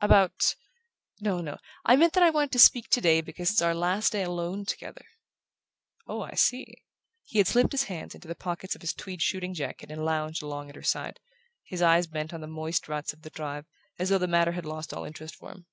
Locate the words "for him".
15.36-15.66